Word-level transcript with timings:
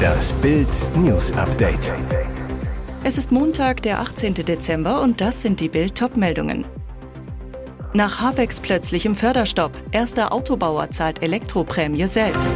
Das 0.00 0.32
Bild 0.34 0.68
News 0.96 1.32
Update. 1.32 1.92
Es 3.04 3.18
ist 3.18 3.32
Montag, 3.32 3.82
der 3.82 4.00
18. 4.00 4.34
Dezember 4.34 5.00
und 5.00 5.20
das 5.20 5.40
sind 5.40 5.60
die 5.60 5.68
Bild 5.68 6.00
meldungen 6.16 6.64
Nach 7.92 8.20
Habecks 8.20 8.60
plötzlichem 8.60 9.14
Förderstopp. 9.14 9.72
Erster 9.92 10.32
Autobauer 10.32 10.90
zahlt 10.90 11.22
Elektroprämie 11.22 12.06
selbst. 12.06 12.54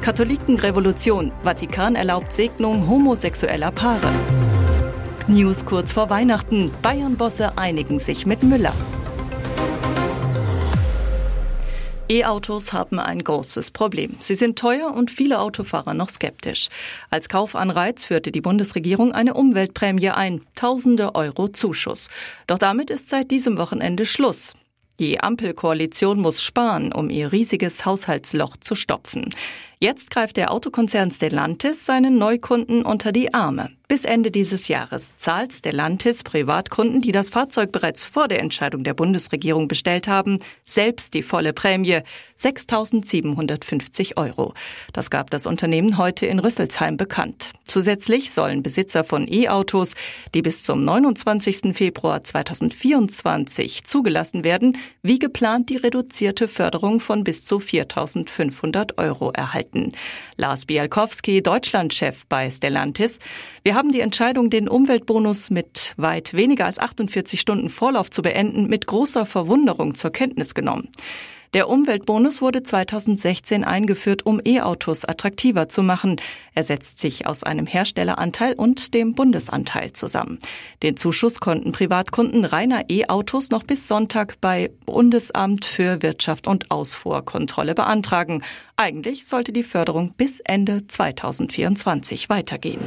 Katholikenrevolution. 0.00 1.32
Vatikan 1.42 1.96
erlaubt 1.96 2.32
Segnung 2.32 2.88
homosexueller 2.88 3.70
Paare. 3.70 4.12
News 5.26 5.64
kurz 5.64 5.92
vor 5.92 6.10
Weihnachten. 6.10 6.70
Bayern-Bosse 6.82 7.56
einigen 7.56 7.98
sich 7.98 8.26
mit 8.26 8.42
Müller. 8.42 8.74
E-Autos 12.06 12.74
haben 12.74 12.98
ein 12.98 13.24
großes 13.24 13.70
Problem. 13.70 14.10
Sie 14.18 14.34
sind 14.34 14.58
teuer 14.58 14.92
und 14.92 15.10
viele 15.10 15.40
Autofahrer 15.40 15.94
noch 15.94 16.10
skeptisch. 16.10 16.68
Als 17.08 17.30
Kaufanreiz 17.30 18.04
führte 18.04 18.30
die 18.30 18.42
Bundesregierung 18.42 19.12
eine 19.12 19.32
Umweltprämie 19.32 20.10
ein. 20.10 20.42
Tausende 20.54 21.14
Euro 21.14 21.48
Zuschuss. 21.48 22.10
Doch 22.46 22.58
damit 22.58 22.90
ist 22.90 23.08
seit 23.08 23.30
diesem 23.30 23.56
Wochenende 23.56 24.04
Schluss. 24.04 24.52
Die 25.00 25.18
Ampelkoalition 25.18 26.20
muss 26.20 26.42
sparen, 26.42 26.92
um 26.92 27.08
ihr 27.08 27.32
riesiges 27.32 27.86
Haushaltsloch 27.86 28.58
zu 28.58 28.74
stopfen. 28.74 29.30
Jetzt 29.80 30.10
greift 30.10 30.36
der 30.36 30.52
Autokonzern 30.52 31.10
Stellantis 31.10 31.86
seinen 31.86 32.18
Neukunden 32.18 32.82
unter 32.84 33.12
die 33.12 33.32
Arme. 33.32 33.70
Bis 33.88 34.04
Ende 34.04 34.30
dieses 34.30 34.68
Jahres 34.68 35.14
zahlt 35.16 35.52
Stellantis 35.52 36.22
Privatkunden, 36.22 37.00
die 37.00 37.12
das 37.12 37.30
Fahrzeug 37.30 37.72
bereits 37.72 38.04
vor 38.04 38.28
der 38.28 38.40
Entscheidung 38.40 38.84
der 38.84 38.94
Bundesregierung 38.94 39.68
bestellt 39.68 40.08
haben, 40.08 40.38
selbst 40.64 41.14
die 41.14 41.22
volle 41.22 41.52
Prämie 41.52 42.00
6.750 42.40 44.16
Euro. 44.16 44.54
Das 44.92 45.10
gab 45.10 45.30
das 45.30 45.46
Unternehmen 45.46 45.98
heute 45.98 46.26
in 46.26 46.38
Rüsselsheim 46.38 46.96
bekannt. 46.96 47.52
Zusätzlich 47.66 48.30
sollen 48.30 48.62
Besitzer 48.62 49.04
von 49.04 49.26
E-Autos, 49.26 49.94
die 50.34 50.42
bis 50.42 50.62
zum 50.62 50.84
29. 50.84 51.74
Februar 51.74 52.22
2024 52.22 53.84
zugelassen 53.84 54.44
werden, 54.44 54.78
wie 55.02 55.18
geplant 55.18 55.70
die 55.70 55.76
reduzierte 55.76 56.48
Förderung 56.48 57.00
von 57.00 57.24
bis 57.24 57.44
zu 57.44 57.58
4.500 57.58 58.98
Euro 58.98 59.30
erhalten 59.30 59.54
halten. 59.54 59.92
Lars 60.36 60.66
Bialkowski, 60.66 61.42
Deutschlandchef 61.42 62.26
bei 62.26 62.50
Stellantis. 62.50 63.18
Wir 63.62 63.73
haben 63.74 63.92
die 63.92 64.00
Entscheidung, 64.00 64.48
den 64.48 64.68
Umweltbonus 64.68 65.50
mit 65.50 65.94
weit 65.96 66.32
weniger 66.32 66.66
als 66.66 66.78
48 66.78 67.40
Stunden 67.40 67.68
Vorlauf 67.68 68.10
zu 68.10 68.22
beenden, 68.22 68.68
mit 68.68 68.86
großer 68.86 69.26
Verwunderung 69.26 69.94
zur 69.94 70.10
Kenntnis 70.10 70.54
genommen. 70.54 70.88
Der 71.54 71.68
Umweltbonus 71.68 72.42
wurde 72.42 72.64
2016 72.64 73.62
eingeführt, 73.62 74.26
um 74.26 74.40
E-Autos 74.44 75.04
attraktiver 75.04 75.68
zu 75.68 75.84
machen. 75.84 76.16
Er 76.52 76.64
setzt 76.64 76.98
sich 76.98 77.28
aus 77.28 77.44
einem 77.44 77.66
Herstelleranteil 77.66 78.54
und 78.54 78.92
dem 78.92 79.14
Bundesanteil 79.14 79.92
zusammen. 79.92 80.40
Den 80.82 80.96
Zuschuss 80.96 81.38
konnten 81.38 81.70
Privatkunden 81.70 82.44
reiner 82.44 82.90
E-Autos 82.90 83.50
noch 83.50 83.62
bis 83.62 83.86
Sonntag 83.86 84.40
bei 84.40 84.72
Bundesamt 84.84 85.64
für 85.64 86.02
Wirtschaft 86.02 86.48
und 86.48 86.72
Ausfuhrkontrolle 86.72 87.76
beantragen. 87.76 88.42
Eigentlich 88.76 89.28
sollte 89.28 89.52
die 89.52 89.62
Förderung 89.62 90.12
bis 90.16 90.40
Ende 90.40 90.88
2024 90.88 92.28
weitergehen. 92.28 92.80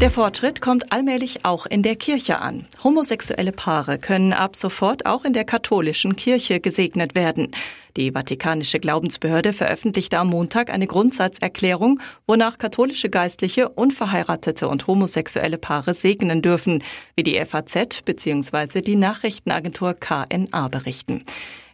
Der 0.00 0.12
Fortschritt 0.12 0.60
kommt 0.60 0.92
allmählich 0.92 1.44
auch 1.44 1.66
in 1.66 1.82
der 1.82 1.96
Kirche 1.96 2.38
an. 2.38 2.66
Homosexuelle 2.84 3.50
Paare 3.50 3.98
können 3.98 4.32
ab 4.32 4.54
sofort 4.54 5.06
auch 5.06 5.24
in 5.24 5.32
der 5.32 5.44
katholischen 5.44 6.14
Kirche 6.14 6.60
gesegnet 6.60 7.16
werden. 7.16 7.50
Die 7.96 8.12
Vatikanische 8.12 8.80
Glaubensbehörde 8.80 9.52
veröffentlichte 9.52 10.18
am 10.18 10.28
Montag 10.28 10.70
eine 10.70 10.86
Grundsatzerklärung, 10.86 12.00
wonach 12.26 12.58
katholische 12.58 13.08
Geistliche 13.08 13.68
unverheiratete 13.68 14.68
und 14.68 14.86
homosexuelle 14.86 15.58
Paare 15.58 15.94
segnen 15.94 16.42
dürfen, 16.42 16.82
wie 17.16 17.22
die 17.22 17.42
FAZ 17.44 18.02
bzw. 18.04 18.82
die 18.82 18.96
Nachrichtenagentur 18.96 19.94
KNA 19.94 20.68
berichten. 20.68 21.24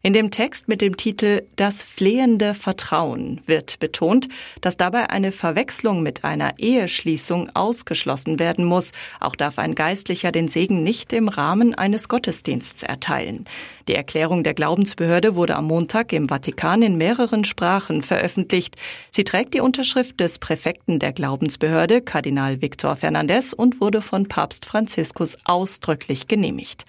In 0.06 0.12
dem 0.12 0.30
Text 0.30 0.68
mit 0.68 0.82
dem 0.82 0.98
Titel 0.98 1.46
Das 1.56 1.82
flehende 1.82 2.52
Vertrauen 2.52 3.40
wird 3.46 3.78
betont, 3.78 4.28
dass 4.60 4.76
dabei 4.76 5.08
eine 5.08 5.32
Verwechslung 5.32 6.02
mit 6.02 6.24
einer 6.24 6.58
Eheschließung 6.58 7.48
ausgeschlossen 7.54 8.38
werden 8.38 8.66
muss. 8.66 8.92
Auch 9.18 9.34
darf 9.34 9.58
ein 9.58 9.74
Geistlicher 9.74 10.30
den 10.30 10.48
Segen 10.48 10.82
nicht 10.82 11.14
im 11.14 11.28
Rahmen 11.28 11.74
eines 11.74 12.10
Gottesdienstes 12.10 12.82
erteilen. 12.82 13.46
Die 13.88 13.94
Erklärung 13.94 14.44
der 14.44 14.52
Glaubensbehörde 14.52 15.36
wurde 15.36 15.56
am 15.56 15.64
Montag 15.68 16.03
im 16.12 16.28
Vatikan 16.28 16.82
in 16.82 16.96
mehreren 16.96 17.44
Sprachen 17.44 18.02
veröffentlicht. 18.02 18.76
Sie 19.10 19.24
trägt 19.24 19.54
die 19.54 19.60
Unterschrift 19.60 20.20
des 20.20 20.38
Präfekten 20.38 20.98
der 20.98 21.12
Glaubensbehörde, 21.12 22.02
Kardinal 22.02 22.60
Victor 22.60 22.96
Fernandez, 22.96 23.52
und 23.52 23.80
wurde 23.80 24.02
von 24.02 24.26
Papst 24.26 24.66
Franziskus 24.66 25.38
ausdrücklich 25.44 26.28
genehmigt. 26.28 26.84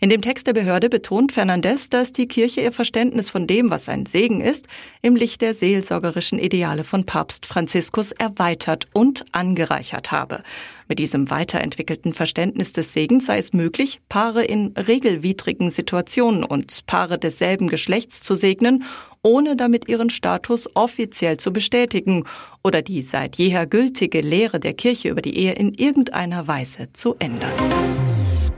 In 0.00 0.10
dem 0.10 0.22
Text 0.22 0.46
der 0.46 0.52
Behörde 0.52 0.88
betont 0.88 1.32
Fernandez, 1.32 1.88
dass 1.88 2.12
die 2.12 2.28
Kirche 2.28 2.60
ihr 2.60 2.70
Verständnis 2.70 3.30
von 3.30 3.48
dem, 3.48 3.68
was 3.68 3.88
ein 3.88 4.06
Segen 4.06 4.40
ist, 4.40 4.68
im 5.02 5.16
Licht 5.16 5.40
der 5.40 5.54
seelsorgerischen 5.54 6.38
Ideale 6.38 6.84
von 6.84 7.04
Papst 7.04 7.46
Franziskus 7.46 8.12
erweitert 8.12 8.86
und 8.92 9.24
angereichert 9.32 10.12
habe. 10.12 10.44
Mit 10.86 11.00
diesem 11.00 11.30
weiterentwickelten 11.30 12.14
Verständnis 12.14 12.72
des 12.72 12.92
Segens 12.92 13.26
sei 13.26 13.38
es 13.38 13.52
möglich, 13.52 14.00
Paare 14.08 14.44
in 14.44 14.68
regelwidrigen 14.68 15.72
Situationen 15.72 16.44
und 16.44 16.86
Paare 16.86 17.18
desselben 17.18 17.66
Geschlechts 17.66 18.22
zu 18.22 18.36
segnen, 18.36 18.84
ohne 19.22 19.56
damit 19.56 19.88
ihren 19.88 20.10
Status 20.10 20.68
offiziell 20.76 21.38
zu 21.38 21.52
bestätigen 21.52 22.22
oder 22.62 22.82
die 22.82 23.02
seit 23.02 23.34
jeher 23.34 23.66
gültige 23.66 24.20
Lehre 24.20 24.60
der 24.60 24.74
Kirche 24.74 25.08
über 25.08 25.22
die 25.22 25.36
Ehe 25.36 25.54
in 25.54 25.74
irgendeiner 25.74 26.46
Weise 26.46 26.92
zu 26.92 27.16
ändern. 27.18 27.50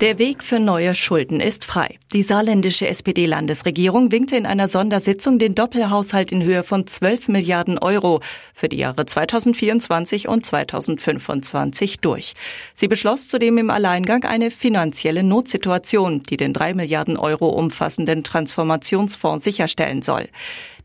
Der 0.01 0.19
Weg 0.19 0.43
für 0.43 0.59
neue 0.59 0.95
Schulden 0.95 1.41
ist 1.41 1.67
frei. 1.67 1.99
Die 2.15 2.23
saarländische 2.23 2.89
SPD-Landesregierung 2.89 4.11
winkte 4.11 4.35
in 4.35 4.47
einer 4.47 4.67
Sondersitzung 4.67 5.39
den 5.39 5.55
Doppelhaushalt 5.55 6.33
in 6.33 6.43
Höhe 6.43 6.63
von 6.63 6.87
12 6.87 7.29
Milliarden 7.29 7.79
Euro 7.79 8.21
für 8.55 8.71
die 8.71 8.79
Jahre 8.79 9.05
2024 9.05 10.27
und 10.27 10.47
2025 10.47 12.01
durch. 12.01 12.33
Sie 12.75 12.89
beschloss 12.89 13.29
zudem 13.29 13.59
im 13.59 13.69
Alleingang 13.69 14.25
eine 14.25 14.51
finanzielle 14.51 15.23
Notsituation, 15.23 16.23
die 16.23 16.39
den 16.39 16.55
3 16.55 16.73
Milliarden 16.73 17.19
Euro 17.19 17.51
umfassenden 17.51 18.25
Transformationsfonds 18.25 19.45
sicherstellen 19.45 20.01
soll. 20.01 20.31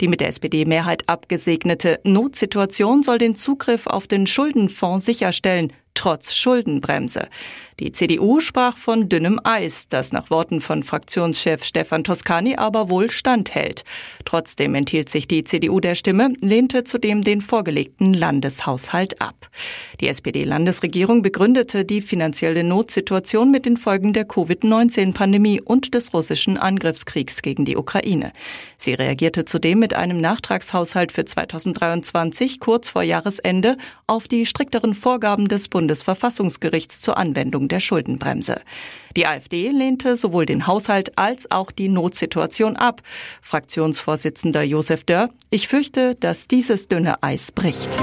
Die 0.01 0.09
mit 0.09 0.19
der 0.19 0.27
SPD-Mehrheit 0.27 1.07
abgesegnete 1.07 2.01
Notsituation 2.03 3.01
soll 3.01 3.19
den 3.19 3.35
Zugriff 3.35 3.87
auf 3.87 4.07
den 4.07 4.27
Schuldenfonds 4.27 5.05
sicherstellen, 5.05 5.71
trotz 5.95 6.33
Schuldenbremse. 6.33 7.27
Die 7.79 7.91
CDU 7.91 8.39
sprach 8.39 8.77
von 8.77 9.09
dünnem 9.09 9.37
Eis, 9.43 9.89
das 9.89 10.13
nach 10.13 10.29
Worten 10.29 10.61
von 10.61 10.83
Fraktionschef 10.83 11.65
Stefan 11.65 12.05
Toscani 12.05 12.55
aber 12.55 12.89
wohl 12.89 13.09
standhält. 13.09 13.83
Trotzdem 14.23 14.75
enthielt 14.75 15.09
sich 15.09 15.27
die 15.27 15.43
CDU 15.43 15.81
der 15.81 15.95
Stimme, 15.95 16.31
lehnte 16.39 16.85
zudem 16.85 17.21
den 17.21 17.41
vorgelegten 17.41 18.13
Landeshaushalt 18.13 19.21
ab. 19.21 19.49
Die 19.99 20.07
SPD-Landesregierung 20.07 21.21
begründete 21.21 21.83
die 21.83 22.01
finanzielle 22.01 22.63
Notsituation 22.63 23.51
mit 23.51 23.65
den 23.65 23.75
Folgen 23.75 24.13
der 24.13 24.25
Covid-19-Pandemie 24.25 25.59
und 25.59 25.95
des 25.95 26.13
russischen 26.13 26.57
Angriffskriegs 26.57 27.41
gegen 27.41 27.65
die 27.65 27.75
Ukraine. 27.75 28.31
Sie 28.77 28.93
reagierte 28.93 29.43
zudem 29.43 29.79
mit 29.79 29.93
einem 29.93 30.21
Nachtragshaushalt 30.21 31.11
für 31.11 31.25
2023 31.25 32.61
kurz 32.61 32.87
vor 32.87 33.03
Jahresende 33.03 33.75
auf 34.07 34.29
die 34.29 34.45
strikteren 34.45 34.93
Vorgaben 34.93 35.49
des 35.49 35.67
Bundes 35.67 35.84
Bundesverfassungsgerichts 35.85 37.01
zur 37.01 37.17
Anwendung 37.17 37.67
der 37.67 37.79
Schuldenbremse. 37.79 38.61
Die 39.15 39.27
AfD 39.27 39.69
lehnte 39.69 40.15
sowohl 40.15 40.47
den 40.47 40.65
Haushalt 40.65 41.15
als 41.15 41.51
auch 41.51 41.69
die 41.69 41.89
Notsituation 41.89 42.75
ab. 42.75 43.03
Fraktionsvorsitzender 43.43 44.63
Josef 44.63 45.03
Dörr, 45.03 45.29
ich 45.51 45.67
fürchte, 45.67 46.15
dass 46.15 46.47
dieses 46.47 46.87
dünne 46.87 47.21
Eis 47.21 47.51
bricht. 47.51 47.99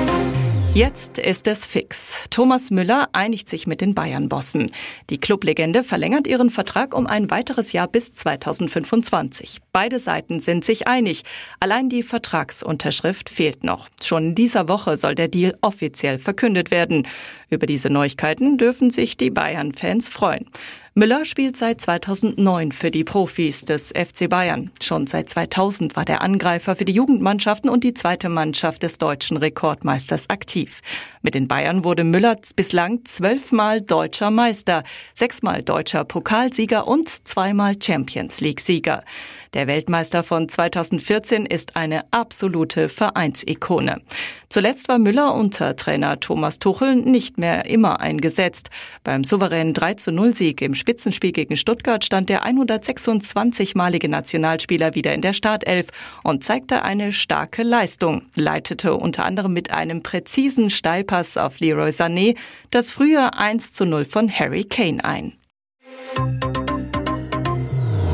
Jetzt 0.75 1.19
ist 1.19 1.47
es 1.49 1.67
fix. 1.67 2.25
Thomas 2.31 2.71
Müller 2.71 3.11
einigt 3.13 3.47
sich 3.47 3.67
mit 3.67 3.83
den 3.83 3.95
Bayern-Bossen. 3.95 4.71
Die 5.11 5.19
Clublegende 5.19 5.85
verlängert 5.85 6.27
ihren 6.27 6.49
Vertrag 6.49 6.97
um 6.97 7.07
ein 7.07 7.31
weiteres 7.31 7.73
Jahr 7.73 7.89
bis 7.89 8.15
2025. 8.15 9.59
Beide 9.75 9.99
Seiten 9.99 10.41
sind 10.41 10.65
sich 10.65 10.89
einig. 10.89 11.25
Allein 11.61 11.91
die 11.91 12.03
Vertragsunterschrift 12.03 13.29
fehlt 13.29 13.65
noch. 13.65 13.91
Schon 14.03 14.29
in 14.29 14.35
dieser 14.35 14.67
Woche 14.71 14.97
soll 14.97 15.15
der 15.15 15.29
Deal 15.29 15.59
offiziell 15.61 16.19
verkündet 16.19 16.71
werden. 16.71 17.07
Über 17.51 17.67
diese 17.67 17.91
Neuigkeiten 17.91 18.57
dürfen 18.57 18.89
sich 18.89 19.19
die 19.19 19.29
Bayern-Fans 19.29 20.09
freuen. 20.09 20.47
Müller 20.95 21.25
spielt 21.25 21.57
seit 21.57 21.81
2009 21.81 22.71
für 22.71 22.91
die 22.91 23.03
Profis 23.03 23.65
des 23.65 23.95
FC 23.97 24.29
Bayern. 24.29 24.71
Schon 24.83 25.07
seit 25.07 25.31
2000 25.31 25.97
war 25.97 26.05
der 26.05 26.21
Angreifer 26.21 26.77
für 26.77 26.85
die 26.85 26.93
Jugendmannschaften 26.93 27.71
und 27.71 27.83
die 27.83 27.95
zweite 27.95 28.29
Mannschaft 28.29 28.83
des 28.83 28.99
deutschen 28.99 29.39
Rekordmeisters 29.39 30.29
aktiv. 30.29 30.83
Mit 31.23 31.35
den 31.35 31.49
Bayern 31.49 31.85
wurde 31.85 32.05
Müller 32.05 32.37
bislang 32.57 33.07
zwölfmal 33.07 33.81
deutscher 33.81 34.31
Meister, 34.31 34.83
sechsmal 35.15 35.63
deutscher 35.63 36.05
Pokalsieger 36.05 36.87
und 36.87 37.09
zweimal 37.09 37.77
Champions 37.83 38.43
League-Sieger. 38.43 39.03
Der 39.55 39.67
Weltmeister 39.67 40.25
von 40.25 40.49
2014 40.49 41.45
ist 41.45 41.77
eine 41.77 42.11
absolute 42.11 42.89
Vereinsikone. 42.89 44.01
Zuletzt 44.49 44.89
war 44.89 44.99
Müller 44.99 45.35
unter 45.35 45.77
Trainer 45.77 46.21
Thomas 46.21 46.59
Tuchel 46.59 46.97
nicht 46.97 47.37
mehr 47.37 47.67
immer 47.67 48.01
eingesetzt. 48.01 48.71
Beim 49.05 49.25
souveränen 49.25 49.75
3-0-Sieg 49.75 50.63
im 50.63 50.75
Spitzenspiel 50.75 51.33
gegen 51.33 51.59
Stuttgart 51.59 52.03
stand 52.03 52.31
der 52.31 52.47
126-malige 52.47 54.09
Nationalspieler 54.09 54.95
wieder 54.95 55.13
in 55.13 55.21
der 55.21 55.35
Startelf 55.35 55.89
und 56.23 56.45
zeigte 56.45 56.83
eine 56.83 57.13
starke 57.13 57.63
Leistung, 57.63 58.23
leitete 58.35 58.95
unter 58.95 59.27
anderem 59.27 59.53
mit 59.53 59.71
einem 59.71 60.03
präzisen 60.03 60.71
Steilpass 60.71 61.37
auf 61.37 61.61
Leroy 61.61 61.91
Sané 61.91 62.39
das 62.71 62.91
frühe 62.91 63.35
1 63.35 63.79
0 63.81 64.07
von 64.07 64.31
Harry 64.31 64.65
Kane 64.65 65.05
ein. 65.05 65.35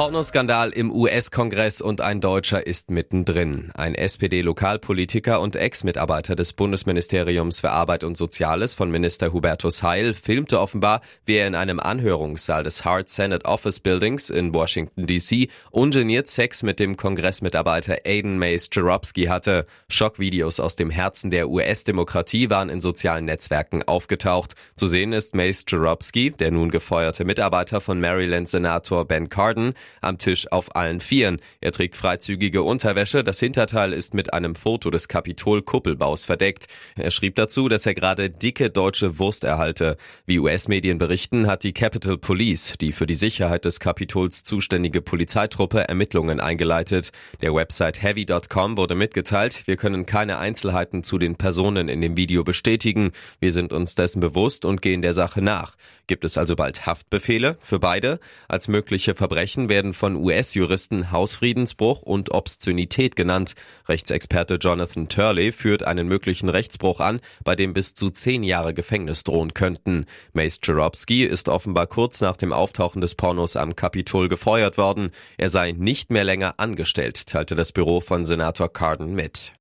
Pornoskandal 0.00 0.70
im 0.70 0.90
US-Kongress 0.90 1.82
und 1.82 2.00
ein 2.00 2.22
Deutscher 2.22 2.66
ist 2.66 2.90
mittendrin. 2.90 3.70
Ein 3.74 3.94
SPD-Lokalpolitiker 3.94 5.42
und 5.42 5.56
Ex-Mitarbeiter 5.56 6.34
des 6.34 6.54
Bundesministeriums 6.54 7.60
für 7.60 7.70
Arbeit 7.70 8.02
und 8.02 8.16
Soziales 8.16 8.72
von 8.72 8.90
Minister 8.90 9.34
Hubertus 9.34 9.82
Heil 9.82 10.14
filmte 10.14 10.58
offenbar, 10.58 11.02
wie 11.26 11.34
er 11.34 11.46
in 11.46 11.54
einem 11.54 11.80
Anhörungssaal 11.80 12.64
des 12.64 12.86
Hart 12.86 13.10
Senate 13.10 13.44
Office 13.44 13.78
Buildings 13.78 14.30
in 14.30 14.54
Washington 14.54 15.06
DC 15.06 15.50
ungeniert 15.70 16.28
Sex 16.28 16.62
mit 16.62 16.80
dem 16.80 16.96
Kongressmitarbeiter 16.96 17.98
Aiden 18.06 18.38
Mays 18.38 18.70
Jarobsky 18.72 19.24
hatte. 19.24 19.66
Schockvideos 19.90 20.60
aus 20.60 20.76
dem 20.76 20.88
Herzen 20.88 21.30
der 21.30 21.50
US-Demokratie 21.50 22.48
waren 22.48 22.70
in 22.70 22.80
sozialen 22.80 23.26
Netzwerken 23.26 23.82
aufgetaucht. 23.82 24.54
Zu 24.76 24.86
sehen 24.86 25.12
ist 25.12 25.34
Mays 25.34 25.66
Jarobsky, 25.68 26.30
der 26.30 26.52
nun 26.52 26.70
gefeuerte 26.70 27.26
Mitarbeiter 27.26 27.82
von 27.82 28.00
Maryland-Senator 28.00 29.04
Ben 29.04 29.28
Cardin, 29.28 29.74
am 30.00 30.18
Tisch 30.18 30.50
auf 30.50 30.76
allen 30.76 31.00
Vieren. 31.00 31.40
Er 31.60 31.72
trägt 31.72 31.96
freizügige 31.96 32.62
Unterwäsche, 32.62 33.24
das 33.24 33.40
Hinterteil 33.40 33.92
ist 33.92 34.14
mit 34.14 34.32
einem 34.32 34.54
Foto 34.54 34.90
des 34.90 35.08
Kapitol-Kuppelbaus 35.08 36.24
verdeckt. 36.24 36.66
Er 36.96 37.10
schrieb 37.10 37.36
dazu, 37.36 37.68
dass 37.68 37.86
er 37.86 37.94
gerade 37.94 38.30
dicke 38.30 38.70
deutsche 38.70 39.18
Wurst 39.18 39.44
erhalte. 39.44 39.96
Wie 40.26 40.38
US-Medien 40.38 40.98
berichten, 40.98 41.46
hat 41.46 41.64
die 41.64 41.72
Capitol 41.72 42.18
Police, 42.18 42.74
die 42.80 42.92
für 42.92 43.06
die 43.06 43.14
Sicherheit 43.14 43.64
des 43.64 43.80
Kapitols 43.80 44.44
zuständige 44.44 45.00
Polizeitruppe, 45.00 45.88
Ermittlungen 45.88 46.40
eingeleitet. 46.40 47.10
Der 47.42 47.54
Website 47.54 48.02
heavy.com 48.02 48.76
wurde 48.76 48.94
mitgeteilt, 48.94 49.66
wir 49.66 49.76
können 49.76 50.06
keine 50.06 50.38
Einzelheiten 50.38 51.02
zu 51.02 51.18
den 51.18 51.36
Personen 51.36 51.88
in 51.88 52.00
dem 52.00 52.16
Video 52.16 52.44
bestätigen. 52.44 53.12
Wir 53.40 53.52
sind 53.52 53.72
uns 53.72 53.94
dessen 53.94 54.20
bewusst 54.20 54.64
und 54.64 54.82
gehen 54.82 55.02
der 55.02 55.12
Sache 55.12 55.42
nach. 55.42 55.76
Gibt 56.10 56.24
es 56.24 56.36
also 56.36 56.56
bald 56.56 56.86
Haftbefehle 56.86 57.56
für 57.60 57.78
beide? 57.78 58.18
Als 58.48 58.66
mögliche 58.66 59.14
Verbrechen 59.14 59.68
werden 59.68 59.79
von 59.92 60.16
US-Juristen 60.16 61.10
Hausfriedensbruch 61.10 62.02
und 62.02 62.32
Obszönität 62.32 63.16
genannt. 63.16 63.54
Rechtsexperte 63.88 64.54
Jonathan 64.54 65.08
Turley 65.08 65.52
führt 65.52 65.82
einen 65.82 66.06
möglichen 66.06 66.48
Rechtsbruch 66.48 67.00
an, 67.00 67.20
bei 67.44 67.56
dem 67.56 67.72
bis 67.72 67.94
zu 67.94 68.10
zehn 68.10 68.42
Jahre 68.42 68.74
Gefängnis 68.74 69.24
drohen 69.24 69.54
könnten. 69.54 70.06
Mace 70.32 70.60
Jarobsky 70.62 71.24
ist 71.24 71.48
offenbar 71.48 71.86
kurz 71.86 72.20
nach 72.20 72.36
dem 72.36 72.52
Auftauchen 72.52 73.00
des 73.00 73.14
Pornos 73.14 73.56
am 73.56 73.74
Kapitol 73.74 74.28
gefeuert 74.28 74.78
worden. 74.78 75.10
Er 75.36 75.50
sei 75.50 75.72
nicht 75.72 76.10
mehr 76.10 76.24
länger 76.24 76.54
angestellt, 76.58 77.26
teilte 77.26 77.54
das 77.54 77.72
Büro 77.72 78.00
von 78.00 78.26
Senator 78.26 78.72
Cardin 78.72 79.14
mit. 79.14 79.52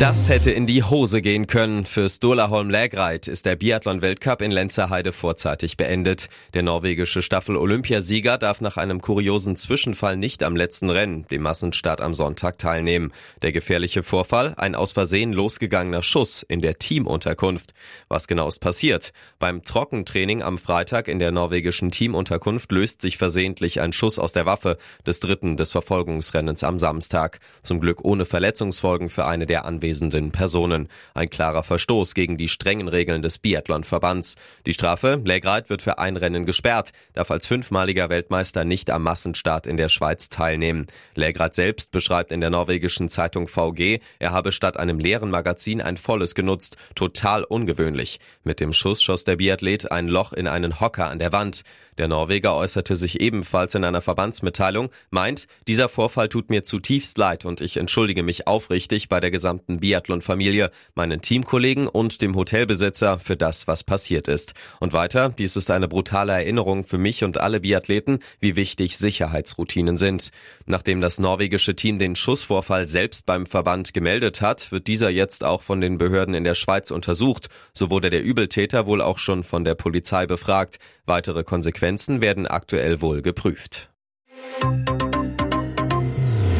Das 0.00 0.30
hätte 0.30 0.50
in 0.50 0.66
die 0.66 0.82
Hose 0.82 1.20
gehen 1.20 1.46
können. 1.46 1.84
Für 1.84 2.08
Stola 2.08 2.48
Holm 2.48 2.70
Lägreit 2.70 3.28
ist 3.28 3.44
der 3.44 3.54
Biathlon-Weltcup 3.54 4.40
in 4.40 4.50
Lenzerheide 4.50 5.12
vorzeitig 5.12 5.76
beendet. 5.76 6.30
Der 6.54 6.62
norwegische 6.62 7.20
Staffel-Olympiasieger 7.20 8.38
darf 8.38 8.62
nach 8.62 8.78
einem 8.78 9.02
kuriosen 9.02 9.56
Zwischenfall 9.56 10.16
nicht 10.16 10.42
am 10.42 10.56
letzten 10.56 10.88
Rennen, 10.88 11.26
dem 11.30 11.42
Massenstart 11.42 12.00
am 12.00 12.14
Sonntag, 12.14 12.56
teilnehmen. 12.56 13.12
Der 13.42 13.52
gefährliche 13.52 14.02
Vorfall, 14.02 14.54
ein 14.56 14.74
aus 14.74 14.92
Versehen 14.92 15.34
losgegangener 15.34 16.02
Schuss 16.02 16.46
in 16.48 16.62
der 16.62 16.78
Teamunterkunft. 16.78 17.74
Was 18.08 18.26
genau 18.26 18.48
ist 18.48 18.60
passiert? 18.60 19.12
Beim 19.38 19.64
Trockentraining 19.64 20.42
am 20.42 20.56
Freitag 20.56 21.08
in 21.08 21.18
der 21.18 21.30
norwegischen 21.30 21.90
Teamunterkunft 21.90 22.72
löst 22.72 23.02
sich 23.02 23.18
versehentlich 23.18 23.82
ein 23.82 23.92
Schuss 23.92 24.18
aus 24.18 24.32
der 24.32 24.46
Waffe 24.46 24.78
des 25.06 25.20
dritten 25.20 25.58
des 25.58 25.70
Verfolgungsrennens 25.72 26.64
am 26.64 26.78
Samstag. 26.78 27.38
Zum 27.60 27.80
Glück 27.80 28.02
ohne 28.02 28.24
Verletzungsfolgen 28.24 29.10
für 29.10 29.26
eine 29.26 29.44
der 29.44 29.66
Anwesenden 29.66 29.89
anwesenden 29.90 30.30
Personen. 30.30 30.88
Ein 31.14 31.30
klarer 31.30 31.64
Verstoß 31.64 32.14
gegen 32.14 32.36
die 32.36 32.48
strengen 32.48 32.86
Regeln 32.86 33.22
des 33.22 33.38
Biathlonverbands. 33.38 34.36
Die 34.64 34.72
Strafe, 34.72 35.20
Legreit 35.24 35.68
wird 35.68 35.82
für 35.82 35.98
ein 35.98 36.16
Rennen 36.16 36.46
gesperrt, 36.46 36.90
darf 37.14 37.30
als 37.32 37.48
fünfmaliger 37.48 38.08
Weltmeister 38.08 38.64
nicht 38.64 38.90
am 38.90 39.02
Massenstart 39.02 39.66
in 39.66 39.76
der 39.76 39.88
Schweiz 39.88 40.28
teilnehmen. 40.28 40.86
Legreit 41.16 41.54
selbst 41.54 41.90
beschreibt 41.90 42.30
in 42.30 42.40
der 42.40 42.50
norwegischen 42.50 43.08
Zeitung 43.08 43.48
VG, 43.48 43.98
er 44.20 44.30
habe 44.30 44.52
statt 44.52 44.76
einem 44.76 45.00
leeren 45.00 45.30
Magazin 45.30 45.80
ein 45.80 45.96
volles 45.96 46.36
genutzt, 46.36 46.76
total 46.94 47.42
ungewöhnlich. 47.42 48.20
Mit 48.44 48.60
dem 48.60 48.72
Schuss 48.72 49.02
schoss 49.02 49.24
der 49.24 49.36
Biathlet 49.36 49.90
ein 49.90 50.06
Loch 50.06 50.32
in 50.32 50.46
einen 50.46 50.78
Hocker 50.80 51.08
an 51.10 51.18
der 51.18 51.32
Wand. 51.32 51.62
Der 52.00 52.08
Norweger 52.08 52.56
äußerte 52.56 52.96
sich 52.96 53.20
ebenfalls 53.20 53.74
in 53.74 53.84
einer 53.84 54.00
Verbandsmitteilung, 54.00 54.88
meint, 55.10 55.46
dieser 55.68 55.90
Vorfall 55.90 56.30
tut 56.30 56.48
mir 56.48 56.64
zutiefst 56.64 57.18
leid 57.18 57.44
und 57.44 57.60
ich 57.60 57.76
entschuldige 57.76 58.22
mich 58.22 58.46
aufrichtig 58.46 59.10
bei 59.10 59.20
der 59.20 59.30
gesamten 59.30 59.80
Biathlon-Familie, 59.80 60.70
meinen 60.94 61.20
Teamkollegen 61.20 61.86
und 61.86 62.22
dem 62.22 62.36
Hotelbesitzer 62.36 63.18
für 63.18 63.36
das, 63.36 63.68
was 63.68 63.84
passiert 63.84 64.28
ist. 64.28 64.54
Und 64.78 64.94
weiter, 64.94 65.28
dies 65.28 65.56
ist 65.56 65.70
eine 65.70 65.88
brutale 65.88 66.32
Erinnerung 66.32 66.84
für 66.84 66.96
mich 66.96 67.22
und 67.22 67.36
alle 67.36 67.60
Biathleten, 67.60 68.20
wie 68.40 68.56
wichtig 68.56 68.96
Sicherheitsroutinen 68.96 69.98
sind. 69.98 70.30
Nachdem 70.64 71.02
das 71.02 71.18
norwegische 71.18 71.76
Team 71.76 71.98
den 71.98 72.16
Schussvorfall 72.16 72.88
selbst 72.88 73.26
beim 73.26 73.44
Verband 73.44 73.92
gemeldet 73.92 74.40
hat, 74.40 74.72
wird 74.72 74.86
dieser 74.86 75.10
jetzt 75.10 75.44
auch 75.44 75.60
von 75.60 75.82
den 75.82 75.98
Behörden 75.98 76.32
in 76.32 76.44
der 76.44 76.54
Schweiz 76.54 76.92
untersucht. 76.92 77.50
So 77.74 77.90
wurde 77.90 78.08
der 78.08 78.22
Übeltäter 78.22 78.86
wohl 78.86 79.02
auch 79.02 79.18
schon 79.18 79.44
von 79.44 79.64
der 79.64 79.74
Polizei 79.74 80.24
befragt. 80.24 80.78
Weitere 81.04 81.42
Konsequenzen 81.42 81.89
werden 81.98 82.46
aktuell 82.46 83.00
wohl 83.00 83.20
geprüft. 83.20 83.90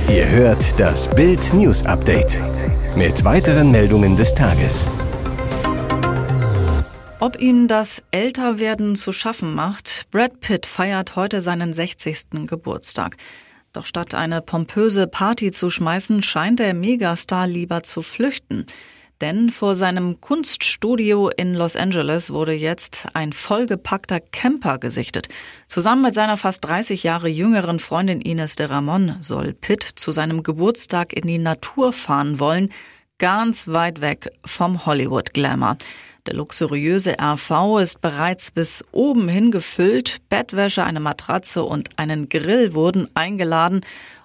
Ihr 0.08 0.28
hört 0.28 0.80
das 0.80 1.08
Bild 1.14 1.54
News 1.54 1.84
Update 1.86 2.40
mit 2.96 3.24
weiteren 3.24 3.70
Meldungen 3.70 4.16
des 4.16 4.34
Tages. 4.34 4.86
Ob 7.20 7.40
ihm 7.40 7.68
das 7.68 8.02
Älterwerden 8.10 8.96
zu 8.96 9.12
schaffen 9.12 9.54
macht, 9.54 10.06
Brad 10.10 10.40
Pitt 10.40 10.66
feiert 10.66 11.14
heute 11.14 11.42
seinen 11.42 11.74
60. 11.74 12.46
Geburtstag. 12.46 13.16
Doch 13.72 13.84
statt 13.84 14.14
eine 14.14 14.40
pompöse 14.42 15.06
Party 15.06 15.52
zu 15.52 15.70
schmeißen, 15.70 16.22
scheint 16.22 16.58
der 16.58 16.74
Megastar 16.74 17.46
lieber 17.46 17.84
zu 17.84 18.02
flüchten. 18.02 18.66
Denn 19.20 19.50
vor 19.50 19.74
seinem 19.74 20.20
Kunststudio 20.22 21.28
in 21.28 21.54
Los 21.54 21.76
Angeles 21.76 22.32
wurde 22.32 22.54
jetzt 22.54 23.06
ein 23.12 23.34
vollgepackter 23.34 24.18
Camper 24.18 24.78
gesichtet. 24.78 25.28
Zusammen 25.68 26.00
mit 26.00 26.14
seiner 26.14 26.38
fast 26.38 26.64
30 26.64 27.02
Jahre 27.02 27.28
jüngeren 27.28 27.80
Freundin 27.80 28.22
Ines 28.22 28.56
de 28.56 28.66
Ramon 28.66 29.16
soll 29.20 29.52
Pitt 29.52 29.82
zu 29.82 30.10
seinem 30.10 30.42
Geburtstag 30.42 31.12
in 31.12 31.26
die 31.26 31.38
Natur 31.38 31.92
fahren 31.92 32.40
wollen, 32.40 32.70
ganz 33.18 33.68
weit 33.68 34.00
weg 34.00 34.30
vom 34.46 34.86
Hollywood-Glamour. 34.86 35.76
Der 36.26 36.34
luxuriöse 36.34 37.16
RV 37.20 37.78
ist 37.80 38.00
bereits 38.00 38.50
bis 38.50 38.84
oben 38.92 39.28
hin 39.28 39.50
gefüllt. 39.50 40.18
Bettwäsche, 40.28 40.84
eine 40.84 41.00
Matratze 41.00 41.62
und 41.64 41.98
einen 41.98 42.28
Grill 42.28 42.74
wurden 42.74 43.08
eingeladen 43.14 43.80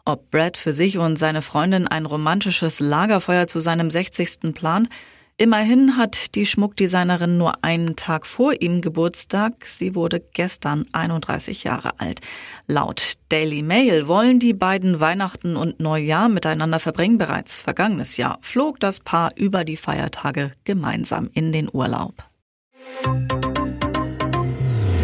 ob 0.06 0.32
Brad 0.32 0.56
für 0.56 0.72
sich 0.72 0.98
und 0.98 1.18
seine 1.18 1.42
Freundin 1.42 1.88
ein 1.88 2.06
romantisches 2.06 2.80
Lagerfeuer 2.80 3.48
zu 3.48 3.60
seinem 3.60 3.90
60. 3.90 4.54
plant? 4.54 4.90
Immerhin 5.38 5.98
hat 5.98 6.36
die 6.36 6.46
Schmuckdesignerin 6.46 7.38
nur 7.38 7.62
einen 7.62 7.98
Tag 7.98 8.26
vor 8.26 8.54
ihm 8.62 8.80
Geburtstag. 8.80 9.66
Sie 9.68 9.94
wurde 9.94 10.22
gestern 10.22 10.86
31 10.94 11.66
Jahre 11.66 12.00
alt. 12.00 12.22
Laut 12.68 13.16
Daily 13.28 13.62
Mail 13.62 14.08
wollen 14.08 14.40
die 14.40 14.54
beiden 14.54 15.02
Weihnachten 15.02 15.58
und 15.58 15.82
Neujahr 15.82 16.30
miteinander 16.30 16.80
verbringen. 16.80 17.18
Bereits 17.18 17.60
vergangenes 17.60 18.16
Jahr 18.16 18.38
flog 18.40 18.80
das 18.80 19.02
Paar 19.02 19.32
über 19.36 19.66
die 19.66 19.76
Feiertage 19.76 20.52
gemeinsam 20.64 21.30
in 21.34 21.52
den 21.52 21.70
Urlaub. 21.74 22.24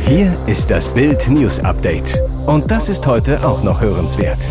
Hier 0.05 0.37
ist 0.47 0.71
das 0.71 0.93
Bild 0.93 1.27
News 1.29 1.59
Update. 1.59 2.17
Und 2.47 2.71
das 2.71 2.87
ist 2.87 3.05
heute 3.05 3.45
auch 3.45 3.63
noch 3.63 3.81
hörenswert. 3.81 4.47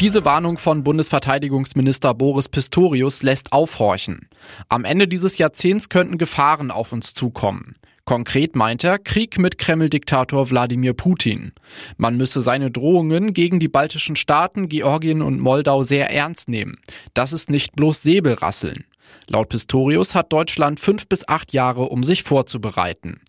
Diese 0.00 0.24
Warnung 0.24 0.58
von 0.58 0.82
Bundesverteidigungsminister 0.82 2.14
Boris 2.14 2.48
Pistorius 2.48 3.22
lässt 3.22 3.52
aufhorchen. 3.52 4.28
Am 4.68 4.84
Ende 4.84 5.06
dieses 5.06 5.38
Jahrzehnts 5.38 5.88
könnten 5.88 6.18
Gefahren 6.18 6.70
auf 6.70 6.92
uns 6.92 7.14
zukommen. 7.14 7.76
Konkret 8.04 8.54
meint 8.54 8.84
er 8.84 8.98
Krieg 8.98 9.38
mit 9.38 9.56
Kreml-Diktator 9.56 10.50
Wladimir 10.50 10.92
Putin. 10.92 11.52
Man 11.96 12.16
müsse 12.16 12.42
seine 12.42 12.70
Drohungen 12.70 13.32
gegen 13.32 13.60
die 13.60 13.68
baltischen 13.68 14.16
Staaten, 14.16 14.68
Georgien 14.68 15.22
und 15.22 15.40
Moldau 15.40 15.82
sehr 15.84 16.10
ernst 16.10 16.48
nehmen. 16.48 16.76
Das 17.14 17.32
ist 17.32 17.48
nicht 17.48 17.74
bloß 17.76 18.02
Säbelrasseln. 18.02 18.84
Laut 19.28 19.48
Pistorius 19.48 20.14
hat 20.14 20.32
Deutschland 20.32 20.80
fünf 20.80 21.08
bis 21.08 21.26
acht 21.26 21.52
Jahre, 21.54 21.84
um 21.88 22.02
sich 22.02 22.24
vorzubereiten. 22.24 23.20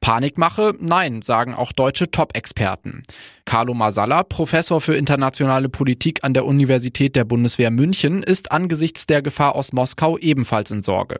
Panikmache? 0.00 0.74
Nein, 0.80 1.20
sagen 1.22 1.54
auch 1.54 1.72
deutsche 1.72 2.10
Top-Experten. 2.10 3.02
Carlo 3.44 3.74
Masala, 3.74 4.22
Professor 4.22 4.80
für 4.80 4.94
internationale 4.94 5.68
Politik 5.68 6.20
an 6.22 6.34
der 6.34 6.46
Universität 6.46 7.16
der 7.16 7.24
Bundeswehr 7.24 7.70
München, 7.70 8.22
ist 8.22 8.52
angesichts 8.52 9.06
der 9.06 9.22
Gefahr 9.22 9.56
aus 9.56 9.72
Moskau 9.72 10.16
ebenfalls 10.18 10.70
in 10.70 10.82
Sorge. 10.82 11.18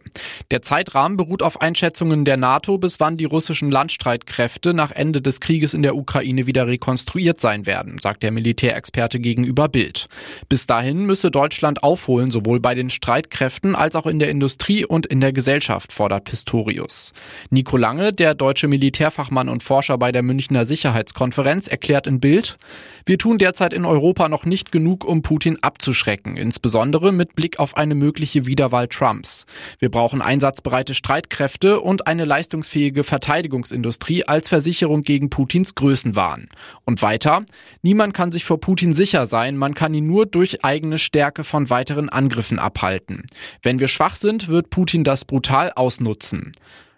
Der 0.51 0.63
Zeitrahmen 0.63 1.17
beruht 1.17 1.43
auf 1.43 1.61
Einschätzungen 1.61 2.25
der 2.25 2.37
NATO, 2.37 2.79
bis 2.79 3.01
wann 3.01 3.17
die 3.17 3.25
russischen 3.27 3.71
Landstreitkräfte 3.71 4.73
nach 4.73 4.93
Ende 4.93 5.21
des 5.21 5.41
Krieges 5.41 5.75
in 5.75 5.83
der 5.83 5.97
Ukraine 5.97 6.47
wieder 6.47 6.67
rekonstruiert 6.67 7.41
sein 7.41 7.67
werden, 7.67 7.99
sagt 8.01 8.23
der 8.23 8.31
Militärexperte 8.31 9.19
gegenüber 9.19 9.69
Bild. 9.69 10.07
Bis 10.49 10.67
dahin 10.67 11.05
müsse 11.05 11.31
Deutschland 11.31 11.83
aufholen, 11.83 12.31
sowohl 12.31 12.61
bei 12.61 12.75
den 12.75 12.89
Streitkräften 12.89 13.75
als 13.75 13.95
auch 13.95 14.07
in 14.07 14.21
der 14.21 14.31
Industrie 14.31 14.87
und 14.87 15.05
in 15.05 15.21
der 15.21 15.33
Gesellschaft, 15.33 15.93
fordert 15.93 16.25
Pistorius. 16.25 17.13
Nico 17.51 17.77
Lange, 17.77 18.13
der 18.13 18.35
deutsche 18.35 18.70
Militärfachmann 18.71 19.51
und 19.51 19.63
Forscher 19.63 19.99
bei 19.99 20.13
der 20.13 20.23
Münchner 20.23 20.65
Sicherheitskonferenz, 20.65 21.69
erklärt 21.69 22.07
in 22.07 22.21
Bild. 22.21 22.57
Wir 23.05 23.19
tun 23.19 23.37
derzeit 23.37 23.75
in 23.75 23.85
Europa 23.85 24.31
noch 24.31 24.47
nicht 24.47 24.73
genug, 24.73 25.05
um 25.05 25.21
Putin 25.21 25.59
abzuschrecken, 25.61 26.39
insbesondere 26.39 27.13
mit 27.13 27.35
Blick 27.35 27.59
auf 27.59 27.77
eine 27.77 27.95
mögliche 27.95 28.47
Wiederwahl 28.47 28.89
Trumps. 28.89 29.45
Wir 29.79 29.91
brauchen 29.91 30.23
einsatzbereite 30.23 30.95
Streitkräfte 30.95 31.81
und 31.81 32.07
eine 32.07 32.25
leistungsfähige 32.25 33.05
Verteidigungsindustrie 33.05 34.25
als 34.25 34.49
Versicherung 34.49 35.03
gegen 35.03 35.29
Putins 35.29 35.75
Größenwahn. 35.75 36.49
Und 36.85 37.03
weiter, 37.03 37.45
niemand 37.83 38.15
kann 38.15 38.33
sich 38.33 38.45
vor 38.45 38.61
Putin 38.61 38.95
sicher 38.95 39.27
sein, 39.27 39.57
man 39.57 39.75
kann 39.75 39.93
ihn 39.93 40.07
nur 40.07 40.27
durch 40.27 40.65
eigene 40.65 40.99
Stärke 40.99 41.45
von 41.45 41.69
weiteren 41.69 42.09
Angriffen 42.09 42.59
abhalten. 42.59 43.27
Wenn 43.63 43.81
wir 43.81 43.89
schwach 43.89 44.15
sind, 44.15 44.49
wird 44.49 44.71
Putin 44.71 45.05
das 45.05 45.25
brutal 45.25 45.73
ausnutzen. 45.75 46.53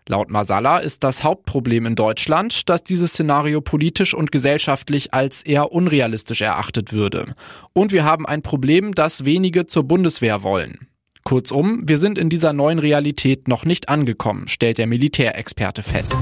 Laut 0.08 0.30
Masala 0.30 0.78
ist 0.78 1.04
das 1.04 1.22
Hauptproblem 1.22 1.86
in 1.86 1.94
Deutschland, 1.94 2.68
dass 2.68 2.82
dieses 2.82 3.12
Szenario 3.12 3.60
politisch 3.60 4.14
und 4.14 4.32
gesellschaftlich 4.32 5.14
als 5.14 5.42
eher 5.42 5.72
unrealistisch 5.72 6.40
erachtet 6.40 6.92
würde. 6.92 7.34
Und 7.72 7.92
wir 7.92 8.04
haben 8.04 8.26
ein 8.26 8.42
Problem, 8.42 8.94
das 8.94 9.24
wenige 9.24 9.66
zur 9.66 9.84
Bundeswehr 9.84 10.42
wollen. 10.42 10.88
Kurzum, 11.24 11.82
wir 11.86 11.98
sind 11.98 12.18
in 12.18 12.30
dieser 12.30 12.52
neuen 12.52 12.80
Realität 12.80 13.46
noch 13.46 13.64
nicht 13.64 13.88
angekommen, 13.88 14.48
stellt 14.48 14.78
der 14.78 14.88
Militärexperte 14.88 15.84
fest. 15.84 16.16